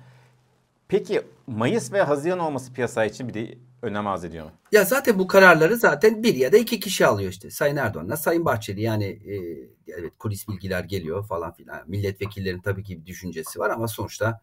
Peki 0.87 1.21
Mayıs 1.47 1.93
ve 1.93 2.01
Haziran 2.01 2.39
olması 2.39 2.73
piyasa 2.73 3.05
için 3.05 3.27
bir 3.27 3.33
de 3.33 3.57
önem 3.81 4.07
arz 4.07 4.25
ediyor 4.25 4.45
mu? 4.45 4.51
Ya 4.71 4.83
zaten 4.83 5.19
bu 5.19 5.27
kararları 5.27 5.77
zaten 5.77 6.23
bir 6.23 6.35
ya 6.35 6.51
da 6.51 6.57
iki 6.57 6.79
kişi 6.79 7.05
alıyor 7.05 7.31
işte. 7.31 7.51
Sayın 7.51 7.75
Erdoğan'la 7.75 8.17
Sayın 8.17 8.45
Bahçeli 8.45 8.81
yani 8.81 9.05
e, 9.05 9.35
evet 9.87 10.13
kulis 10.19 10.47
bilgiler 10.47 10.83
geliyor 10.83 11.27
falan 11.27 11.53
filan. 11.53 11.83
Milletvekillerinin 11.87 12.61
tabii 12.61 12.83
ki 12.83 13.01
bir 13.01 13.05
düşüncesi 13.05 13.59
var 13.59 13.69
ama 13.69 13.87
sonuçta 13.87 14.41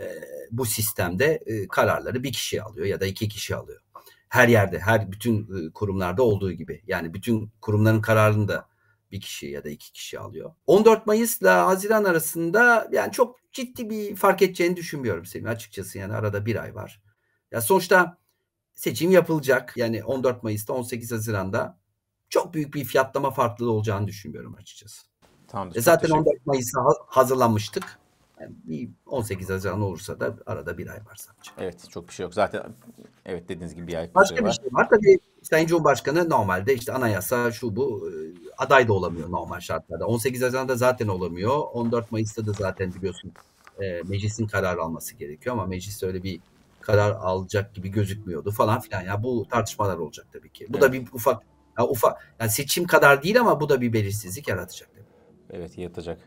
e, 0.00 0.04
bu 0.50 0.66
sistemde 0.66 1.42
e, 1.46 1.68
kararları 1.68 2.22
bir 2.22 2.32
kişi 2.32 2.62
alıyor 2.62 2.86
ya 2.86 3.00
da 3.00 3.06
iki 3.06 3.28
kişi 3.28 3.56
alıyor. 3.56 3.80
Her 4.28 4.48
yerde, 4.48 4.78
her 4.78 5.12
bütün 5.12 5.42
e, 5.42 5.72
kurumlarda 5.72 6.22
olduğu 6.22 6.52
gibi. 6.52 6.82
Yani 6.86 7.14
bütün 7.14 7.52
kurumların 7.60 8.00
kararını 8.00 8.48
da 8.48 8.68
bir 9.12 9.20
kişi 9.20 9.46
ya 9.46 9.64
da 9.64 9.68
iki 9.68 9.92
kişi 9.92 10.18
alıyor. 10.18 10.52
14 10.66 11.06
Mayıs'la 11.06 11.66
Haziran 11.66 12.04
arasında 12.04 12.88
yani 12.92 13.12
çok 13.12 13.52
ciddi 13.52 13.90
bir 13.90 14.16
fark 14.16 14.42
edeceğini 14.42 14.76
düşünmüyorum 14.76 15.26
senin 15.26 15.44
açıkçası. 15.44 15.98
Yani 15.98 16.14
arada 16.14 16.46
bir 16.46 16.62
ay 16.62 16.74
var. 16.74 17.02
Ya 17.50 17.60
sonuçta 17.60 18.18
seçim 18.74 19.10
yapılacak. 19.10 19.72
Yani 19.76 20.04
14 20.04 20.42
Mayıs'ta 20.42 20.72
18 20.72 21.12
Haziran'da 21.12 21.78
çok 22.28 22.54
büyük 22.54 22.74
bir 22.74 22.84
fiyatlama 22.84 23.30
farklılığı 23.30 23.72
olacağını 23.72 24.06
düşünmüyorum 24.06 24.54
açıkçası. 24.54 25.06
Tamam. 25.48 25.72
E 25.74 25.80
zaten 25.80 26.10
14 26.10 26.46
Mayıs'a 26.46 26.80
hazırlanmıştık. 27.06 27.98
Yani 28.40 28.52
bir 28.64 28.88
18 29.06 29.50
Haziran 29.50 29.80
olursa 29.80 30.20
da 30.20 30.34
arada 30.46 30.78
bir 30.78 30.86
ay 30.86 30.96
var 30.96 31.16
sadece. 31.16 31.50
Evet 31.58 31.90
çok 31.90 32.08
bir 32.08 32.12
şey 32.12 32.24
yok. 32.24 32.34
Zaten 32.34 32.62
evet 33.26 33.48
dediğiniz 33.48 33.74
gibi 33.74 33.86
bir 33.86 33.94
ay. 33.94 34.14
Başka 34.14 34.36
bir 34.36 34.42
var. 34.42 34.58
şey 34.62 34.72
var. 34.72 34.88
Tabii 34.90 35.18
Sayın 35.42 35.66
Cumhurbaşkanı 35.66 36.30
normalde 36.30 36.74
işte 36.74 36.92
anayasa 36.92 37.52
şu 37.52 37.76
bu 37.76 38.10
e, 38.10 38.14
aday 38.58 38.88
da 38.88 38.92
olamıyor 38.92 39.30
normal 39.30 39.60
şartlarda. 39.60 40.06
18 40.06 40.42
Haziran'da 40.42 40.76
zaten 40.76 41.08
olamıyor. 41.08 41.58
14 41.72 42.12
Mayıs'ta 42.12 42.46
da 42.46 42.52
zaten 42.52 42.94
biliyorsun 42.94 43.32
e, 43.80 44.02
meclisin 44.02 44.46
karar 44.46 44.76
alması 44.76 45.16
gerekiyor 45.16 45.54
ama 45.56 45.66
meclis 45.66 46.02
öyle 46.02 46.22
bir 46.22 46.40
karar 46.80 47.10
alacak 47.10 47.74
gibi 47.74 47.88
gözükmüyordu 47.88 48.50
falan 48.50 48.80
filan. 48.80 49.02
Ya 49.02 49.22
bu 49.22 49.46
tartışmalar 49.50 49.98
olacak 49.98 50.26
tabii 50.32 50.50
ki. 50.50 50.66
Bu 50.68 50.78
evet. 50.78 50.82
da 50.82 50.92
bir 50.92 51.08
ufak 51.12 51.42
ya 51.78 51.86
ufak 51.86 52.34
yani 52.40 52.50
seçim 52.50 52.86
kadar 52.86 53.22
değil 53.22 53.40
ama 53.40 53.60
bu 53.60 53.68
da 53.68 53.80
bir 53.80 53.92
belirsizlik 53.92 54.48
yaratacak. 54.48 54.90
Evet 55.50 55.78
yaratacak. 55.78 56.18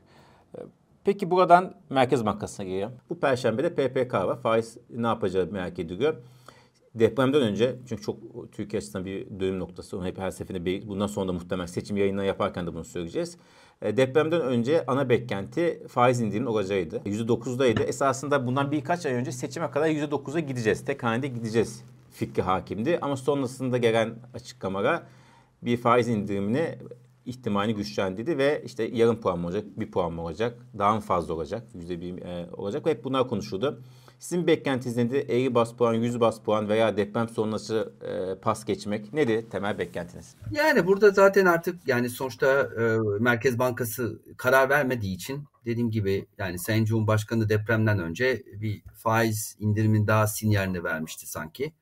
Peki 1.03 1.31
buradan 1.31 1.73
Merkez 1.89 2.25
Bankası'na 2.25 2.65
geliyor. 2.65 2.91
Bu 3.09 3.19
perşembe 3.19 3.63
de 3.63 3.73
PPK 3.73 4.13
var. 4.13 4.41
Faiz 4.41 4.77
ne 4.89 5.07
yapacağı 5.07 5.47
merak 5.51 5.79
ediliyor. 5.79 6.15
Depremden 6.95 7.41
önce 7.41 7.75
çünkü 7.89 8.01
çok 8.01 8.17
Türkiye 8.51 8.77
açısından 8.77 9.05
bir 9.05 9.39
dönüm 9.39 9.59
noktası. 9.59 9.97
Onu 9.97 10.05
hep 10.05 10.17
her 10.17 10.31
seferinde 10.31 10.87
bundan 10.87 11.07
sonra 11.07 11.27
da 11.27 11.33
muhtemelen 11.33 11.65
seçim 11.65 11.97
yayınları 11.97 12.25
yaparken 12.25 12.67
de 12.67 12.73
bunu 12.73 12.83
söyleyeceğiz. 12.83 13.37
E, 13.81 13.97
depremden 13.97 14.41
önce 14.41 14.85
ana 14.85 15.09
beklenti 15.09 15.87
faiz 15.87 16.21
indirim 16.21 16.47
olacağıydı. 16.47 16.97
%9'daydı. 16.97 17.83
Esasında 17.83 18.47
bundan 18.47 18.71
birkaç 18.71 19.05
ay 19.05 19.13
önce 19.13 19.31
seçime 19.31 19.71
kadar 19.71 19.87
%9'a 19.87 20.39
gideceğiz. 20.39 20.85
Tek 20.85 21.03
hanede 21.03 21.27
gideceğiz 21.27 21.83
fikri 22.11 22.41
hakimdi. 22.41 22.99
Ama 23.01 23.17
sonrasında 23.17 23.77
gelen 23.77 24.15
açıklamalar 24.33 25.03
bir 25.61 25.77
faiz 25.77 26.07
indirimini 26.07 26.77
ihtimali 27.25 27.75
güçlendirdi 27.75 28.37
ve 28.37 28.63
işte 28.65 28.83
yarım 28.83 29.21
puan 29.21 29.39
mı 29.39 29.47
olacak, 29.47 29.65
bir 29.75 29.91
puan 29.91 30.13
mı 30.13 30.21
olacak, 30.21 30.59
daha 30.77 30.95
mı 30.95 31.01
fazla 31.01 31.33
olacak, 31.33 31.67
yüzde 31.73 32.01
bir 32.01 32.21
e, 32.21 32.49
olacak 32.53 32.85
ve 32.85 32.91
hep 32.91 33.03
bunlar 33.03 33.27
konuşuldu. 33.27 33.81
Sizin 34.19 34.47
beklentiniz 34.47 34.97
nedir? 34.97 35.29
50 35.29 35.55
bas 35.55 35.73
puan, 35.73 35.93
100 35.93 36.19
bas 36.19 36.41
puan 36.41 36.69
veya 36.69 36.97
deprem 36.97 37.29
sonrası 37.29 37.93
e, 38.01 38.39
pas 38.39 38.65
geçmek 38.65 39.13
nedir 39.13 39.49
temel 39.49 39.79
beklentiniz? 39.79 40.35
Yani 40.51 40.87
burada 40.87 41.11
zaten 41.11 41.45
artık 41.45 41.87
yani 41.87 42.09
sonuçta 42.09 42.61
e, 42.61 42.97
Merkez 43.19 43.59
Bankası 43.59 44.21
karar 44.37 44.69
vermediği 44.69 45.15
için 45.15 45.43
dediğim 45.65 45.91
gibi 45.91 46.27
yani 46.37 46.59
Sayın 46.59 46.85
Cumhurbaşkanı 46.85 47.49
depremden 47.49 47.99
önce 47.99 48.43
bir 48.53 48.83
faiz 48.95 49.55
indirimin 49.59 50.07
daha 50.07 50.27
sinyalini 50.27 50.83
vermişti 50.83 51.27
sanki. 51.27 51.73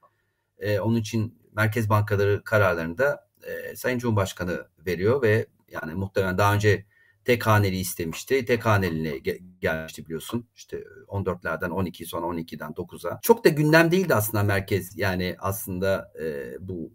E, 0.59 0.79
onun 0.79 0.95
için 0.95 1.39
Merkez 1.55 1.89
Bankaları 1.89 2.43
kararlarında 2.43 3.28
e, 3.43 3.75
Sayın 3.75 3.99
Cumhurbaşkanı 3.99 4.67
veriyor 4.85 5.21
ve 5.21 5.47
yani 5.71 5.93
muhtemelen 5.93 6.37
daha 6.37 6.53
önce 6.53 6.85
tek 7.25 7.47
haneli 7.47 7.77
istemişti. 7.77 8.45
Tek 8.45 8.65
haneliğine 8.65 9.17
gelmişti 9.61 10.05
biliyorsun. 10.05 10.47
İşte 10.55 10.83
14'lerden 11.07 11.69
12 11.69 12.05
sonra 12.05 12.25
12'den 12.25 12.71
9'a. 12.71 13.19
Çok 13.21 13.45
da 13.45 13.49
gündem 13.49 13.91
değildi 13.91 14.15
aslında 14.15 14.43
merkez. 14.43 14.97
Yani 14.97 15.35
aslında 15.39 16.13
e, 16.21 16.55
bu 16.59 16.93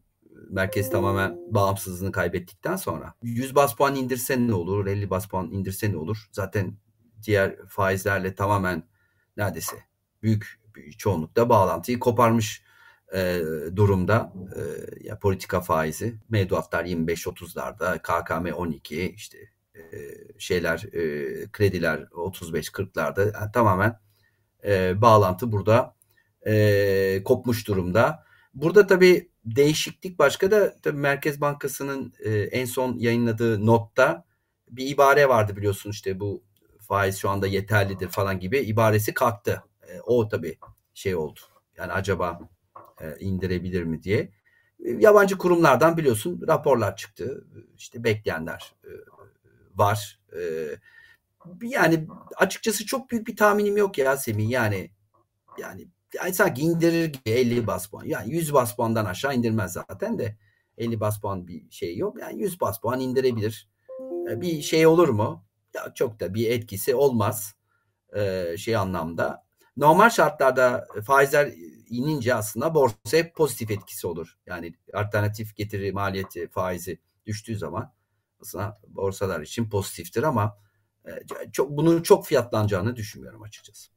merkez 0.51 0.91
tamamen 0.91 1.39
bağımsızlığını 1.51 2.13
kaybettikten 2.13 2.77
sonra 2.77 3.15
100 3.23 3.55
bas 3.55 3.77
puan 3.77 3.95
indirse 3.95 4.47
ne 4.47 4.55
olur? 4.55 4.87
50 4.87 5.11
bas 5.11 5.27
puan 5.27 5.51
indirse 5.51 5.93
ne 5.93 5.97
olur? 5.97 6.29
Zaten 6.33 6.77
diğer 7.27 7.67
faizlerle 7.67 8.35
tamamen 8.35 8.89
neredeyse 9.37 9.77
büyük 10.23 10.61
bir 10.77 10.93
çoğunlukta 10.93 11.49
bağlantıyı 11.49 11.99
koparmış 11.99 12.63
e, 13.15 13.43
durumda. 13.77 14.33
E, 14.57 14.61
ya 15.07 15.19
politika 15.19 15.61
faizi, 15.61 16.15
mevduatlar 16.29 16.85
25-30'larda, 16.85 17.99
KKM 17.99 18.55
12, 18.55 19.11
işte 19.11 19.39
e, 19.75 19.81
şeyler, 20.39 20.79
e, 20.93 21.03
krediler 21.53 21.99
35-40'larda 22.01 23.41
yani 23.41 23.53
tamamen 23.53 24.01
e, 24.65 25.01
bağlantı 25.01 25.53
burada 25.53 25.95
e, 26.47 27.23
kopmuş 27.25 27.69
durumda. 27.69 28.25
Burada 28.55 28.87
tabii 28.87 29.31
değişiklik 29.45 30.19
başka 30.19 30.51
da 30.51 30.77
tabii 30.83 30.99
Merkez 30.99 31.41
Bankası'nın 31.41 32.13
e, 32.25 32.31
en 32.31 32.65
son 32.65 32.99
yayınladığı 32.99 33.67
notta 33.67 34.25
bir 34.71 34.89
ibare 34.89 35.29
vardı 35.29 35.57
biliyorsun 35.57 35.91
işte 35.91 36.21
bu 36.21 36.43
faiz 36.81 37.17
şu 37.17 37.31
anda 37.31 37.47
yeterlidir 37.47 38.09
falan 38.09 38.41
gibi 38.41 38.59
ibaresi 38.59 39.15
kalktı. 39.15 39.63
E, 39.89 40.01
o 40.01 40.29
tabii 40.29 40.59
şey 40.95 41.15
oldu. 41.15 41.41
Yani 41.77 41.93
acaba 41.93 42.41
e, 43.01 43.19
indirebilir 43.21 43.83
mi 43.83 44.03
diye. 44.03 44.33
E, 44.85 44.91
yabancı 44.91 45.39
kurumlardan 45.39 45.97
biliyorsun 45.97 46.43
raporlar 46.49 46.97
çıktı. 46.97 47.45
İşte 47.77 48.05
bekleyenler 48.05 48.75
e, 48.85 48.91
var. 49.75 50.21
Yani 51.63 52.07
açıkçası 52.37 52.87
çok 52.87 53.11
büyük 53.11 53.27
bir 53.27 53.37
tahminim 53.37 53.77
yok 53.77 53.99
ya 53.99 54.17
Semih. 54.17 54.51
Yani 54.51 54.91
yani, 55.59 55.89
yani 56.15 56.35
sanki 56.35 56.63
indirir 56.63 57.05
gibi 57.05 57.31
50 57.31 57.67
bas 57.67 57.87
puan. 57.87 58.05
Yani 58.05 58.33
100 58.33 58.53
bas 58.53 58.77
puandan 58.77 59.05
aşağı 59.05 59.35
indirmez 59.35 59.73
zaten 59.73 60.19
de 60.19 60.37
50 60.79 61.01
bas 61.01 61.21
puan 61.21 61.49
bir 61.49 61.71
şey 61.71 61.97
yok. 61.97 62.21
Yani 62.21 62.43
100 62.43 62.61
bas 62.61 62.81
puan 62.81 63.01
indirebilir. 63.01 63.69
Bir 64.27 64.63
şey 64.63 64.87
olur 64.87 65.09
mu? 65.09 65.45
Ya 65.75 65.95
çok 65.95 66.21
da 66.21 66.35
bir 66.35 66.51
etkisi 66.51 66.95
olmaz. 66.95 67.55
Şey 68.57 68.77
anlamda. 68.77 69.44
Normal 69.77 70.11
şartlarda 70.11 70.87
faizler 71.07 71.53
inince 71.89 72.35
aslında 72.35 72.75
borsaya 72.75 73.33
pozitif 73.33 73.71
etkisi 73.71 74.07
olur. 74.07 74.39
Yani 74.47 74.75
alternatif 74.95 75.57
getiri 75.57 75.93
maliyeti 75.93 76.49
faizi 76.49 76.99
düştüğü 77.27 77.59
zaman 77.59 77.93
aslında 78.41 78.79
borsalar 78.89 79.41
için 79.41 79.71
pozitiftir 79.71 80.23
ama 80.23 80.59
e, 81.07 81.11
çok 81.53 81.71
bunun 81.71 82.03
çok 82.03 82.27
fiyatlanacağını 82.27 82.97
düşünmüyorum 82.97 83.43
açıkçası. 83.43 83.95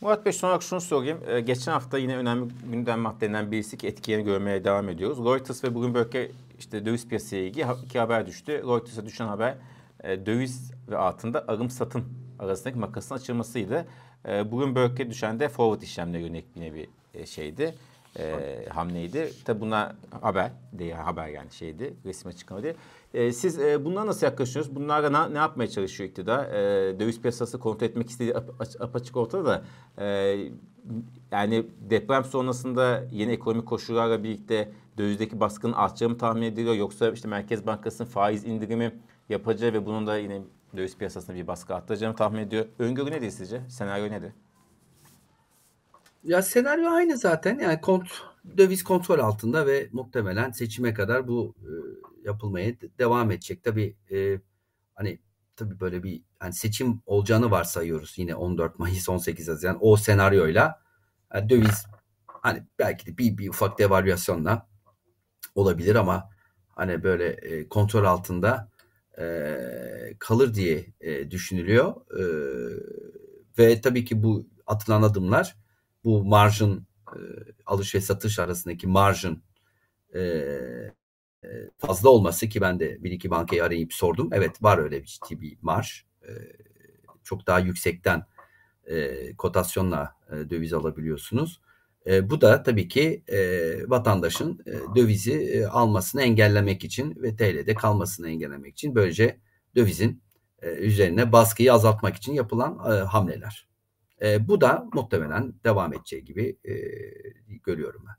Murat 0.00 0.26
Bey 0.26 0.32
son 0.32 0.48
olarak 0.48 0.62
şunu 0.62 0.80
sorayım. 0.80 1.20
Ee, 1.26 1.40
geçen 1.40 1.72
hafta 1.72 1.98
yine 1.98 2.16
önemli 2.16 2.54
gündem 2.72 3.00
maddelerinden 3.00 3.52
birisi 3.52 3.78
ki 3.78 3.86
etkilerini 3.86 4.24
görmeye 4.24 4.64
devam 4.64 4.88
ediyoruz. 4.88 5.18
Reuters 5.18 5.64
ve 5.64 5.74
Bloomberg'e 5.74 6.30
işte 6.58 6.86
döviz 6.86 7.08
piyasaya 7.08 7.42
ilgili 7.42 7.66
iki 7.84 7.98
haber 7.98 8.26
düştü. 8.26 8.52
Reuters'a 8.52 9.06
düşen 9.06 9.26
haber 9.26 9.56
e, 10.04 10.26
döviz 10.26 10.72
ve 10.90 10.96
altında 10.96 11.48
alım 11.48 11.70
satım 11.70 12.04
arasındaki 12.38 12.78
makasın 12.78 13.14
açılmasıydı. 13.14 13.86
E, 14.28 14.52
Bloomberg'e 14.52 15.10
düşen 15.10 15.40
de 15.40 15.48
forward 15.48 15.82
işlemlerine 15.82 16.26
yönelik 16.26 16.56
bir 16.56 16.88
e, 17.14 17.26
şeydi. 17.26 17.74
E, 18.18 18.66
hamleydi. 18.68 19.32
Tabi 19.44 19.60
buna 19.60 19.96
haber 20.22 20.52
değil 20.72 20.92
haber 20.92 21.28
yani 21.28 21.50
şeydi 21.50 21.94
resme 22.04 22.32
çıkmadı. 22.32 22.74
E, 23.14 23.32
siz 23.32 23.58
e, 23.58 23.84
bunlara 23.84 24.06
nasıl 24.06 24.26
yaklaşıyorsunuz? 24.26 24.76
Bunlarla 24.76 25.10
ne, 25.10 25.34
ne 25.34 25.38
yapmaya 25.38 25.68
çalışıyor 25.68 26.10
iktidar? 26.10 26.44
E, 26.44 27.00
döviz 27.00 27.20
piyasası 27.20 27.58
kontrol 27.58 27.86
etmek 27.86 28.10
istediği 28.10 28.34
ap, 28.34 28.50
apaçık 28.80 29.16
ortada 29.16 29.44
da 29.44 29.64
e, 29.98 30.36
yani 31.32 31.66
deprem 31.90 32.24
sonrasında 32.24 33.04
yeni 33.12 33.32
ekonomik 33.32 33.66
koşullarla 33.66 34.24
birlikte 34.24 34.72
dövizdeki 34.98 35.40
baskının 35.40 35.72
artacağı 35.72 36.10
mı 36.10 36.18
tahmin 36.18 36.42
ediliyor? 36.42 36.74
Yoksa 36.74 37.10
işte 37.10 37.28
Merkez 37.28 37.66
Bankası'nın 37.66 38.08
faiz 38.08 38.44
indirimi 38.44 38.92
yapacağı 39.28 39.72
ve 39.72 39.86
bunun 39.86 40.06
da 40.06 40.18
yine 40.18 40.42
döviz 40.76 40.98
piyasasında 40.98 41.36
bir 41.36 41.46
baskı 41.46 41.74
arttıracağını 41.74 42.16
tahmin 42.16 42.38
ediyor. 42.38 42.66
Öngörü 42.78 43.10
nedir 43.10 43.30
sizce? 43.30 43.62
Senaryo 43.68 44.10
nedir? 44.10 44.32
Ya 46.24 46.42
senaryo 46.42 46.90
aynı 46.90 47.18
zaten. 47.18 47.58
Yani 47.58 47.80
kont 47.80 48.08
döviz 48.56 48.84
kontrol 48.84 49.18
altında 49.18 49.66
ve 49.66 49.88
muhtemelen 49.92 50.50
seçime 50.50 50.94
kadar 50.94 51.28
bu 51.28 51.54
e, 51.60 51.70
yapılmaya 52.24 52.74
devam 52.98 53.30
edecek. 53.30 53.64
Tabii 53.64 53.96
e, 54.10 54.40
hani 54.94 55.18
tabii 55.56 55.80
böyle 55.80 56.02
bir 56.02 56.22
hani 56.38 56.52
seçim 56.52 57.02
olacağını 57.06 57.50
varsayıyoruz 57.50 58.14
yine 58.18 58.34
14 58.34 58.78
Mayıs 58.78 59.08
18 59.08 59.48
Haziran 59.48 59.78
o 59.80 59.96
senaryoyla 59.96 60.82
yani 61.34 61.48
döviz 61.48 61.86
hani 62.26 62.62
belki 62.78 63.06
de 63.06 63.18
bir, 63.18 63.38
bir 63.38 63.48
ufak 63.48 63.78
devalüasyonla 63.78 64.68
olabilir 65.54 65.94
ama 65.94 66.30
hani 66.68 67.02
böyle 67.02 67.28
e, 67.28 67.68
kontrol 67.68 68.04
altında 68.04 68.70
e, 69.18 70.16
kalır 70.18 70.54
diye 70.54 70.86
e, 71.00 71.30
düşünülüyor. 71.30 71.94
E, 72.18 72.24
ve 73.58 73.80
tabii 73.80 74.04
ki 74.04 74.22
bu 74.22 74.46
atılan 74.66 75.02
adımlar 75.02 75.56
bu 76.04 76.24
marjın 76.24 76.86
e, 77.08 77.18
alış 77.66 77.94
ve 77.94 78.00
satış 78.00 78.38
arasındaki 78.38 78.86
marjın 78.86 79.42
e, 80.14 80.22
fazla 81.78 82.08
olması 82.08 82.48
ki 82.48 82.60
ben 82.60 82.80
de 82.80 83.04
bir 83.04 83.10
iki 83.10 83.30
bankayı 83.30 83.64
arayıp 83.64 83.92
sordum. 83.92 84.28
Evet 84.32 84.62
var 84.62 84.78
öyle 84.78 85.02
bir 85.02 85.06
ciddi 85.06 85.40
bir 85.40 85.58
marj. 85.62 86.04
E, 86.22 86.30
çok 87.24 87.46
daha 87.46 87.58
yüksekten 87.58 88.26
e, 88.86 89.36
kotasyonla 89.36 90.16
e, 90.28 90.50
döviz 90.50 90.72
alabiliyorsunuz. 90.72 91.60
E, 92.06 92.30
bu 92.30 92.40
da 92.40 92.62
tabii 92.62 92.88
ki 92.88 93.24
e, 93.28 93.38
vatandaşın 93.90 94.62
e, 94.66 94.96
dövizi 94.96 95.32
e, 95.32 95.66
almasını 95.66 96.22
engellemek 96.22 96.84
için 96.84 97.22
ve 97.22 97.36
TL'de 97.36 97.74
kalmasını 97.74 98.28
engellemek 98.28 98.72
için 98.72 98.94
böylece 98.94 99.40
dövizin 99.74 100.22
e, 100.62 100.70
üzerine 100.70 101.32
baskıyı 101.32 101.72
azaltmak 101.72 102.16
için 102.16 102.32
yapılan 102.32 102.78
e, 102.92 102.98
hamleler. 102.98 103.68
E, 104.22 104.48
bu 104.48 104.60
da 104.60 104.88
muhtemelen 104.92 105.54
devam 105.64 105.92
edeceği 105.92 106.24
gibi 106.24 106.58
e, 106.64 106.74
görüyorum 107.64 108.04
ben. 108.06 108.14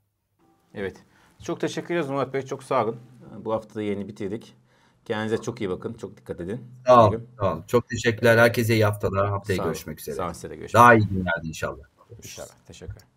Evet. 0.80 0.96
Çok 1.42 1.60
teşekkür 1.60 1.94
ederiz 1.94 2.10
Murat 2.10 2.34
Bey. 2.34 2.42
Çok 2.42 2.62
sağ 2.62 2.84
olun. 2.84 2.96
Bu 3.38 3.52
hafta 3.52 3.74
da 3.74 3.82
yeni 3.82 4.08
bitirdik. 4.08 4.54
Kendinize 5.04 5.42
çok 5.42 5.60
iyi 5.60 5.70
bakın. 5.70 5.94
Çok 5.94 6.16
dikkat 6.16 6.40
edin. 6.40 6.60
Sağ 6.86 7.08
olun. 7.08 7.28
Sağ 7.40 7.52
olun. 7.52 7.64
Çok 7.66 7.88
teşekkürler. 7.88 8.38
Herkese 8.38 8.74
iyi 8.74 8.84
haftalar. 8.84 9.28
Haftaya 9.28 9.56
Sağ 9.56 9.64
görüşmek 9.64 10.00
üzere. 10.00 10.16
Sağ 10.16 10.22
olun. 10.22 10.32
Görüşmek 10.42 10.74
Daha 10.74 10.94
iyi 10.94 11.08
günlerde 11.08 11.48
inşallah. 11.48 11.84
İnşallah. 12.22 12.54
Teşekkür 12.66 13.15